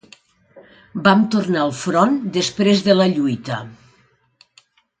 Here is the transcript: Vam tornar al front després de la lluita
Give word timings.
Vam 1.07 1.21
tornar 1.35 1.59
al 1.65 1.75
front 1.81 2.17
després 2.39 2.81
de 2.89 2.97
la 2.99 3.07
lluita 3.13 3.61